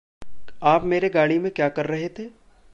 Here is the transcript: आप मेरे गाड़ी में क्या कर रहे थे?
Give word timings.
आप 0.63 0.83
मेरे 0.83 1.09
गाड़ी 1.09 1.39
में 1.39 1.51
क्या 1.51 1.69
कर 1.69 1.85
रहे 1.85 2.09
थे? 2.09 2.29